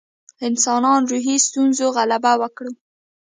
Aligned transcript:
انسانان 0.47 1.01
روحي 1.11 1.35
ستونزو 1.45 1.87
غلبه 1.97 2.33
وکړي. 2.41 2.73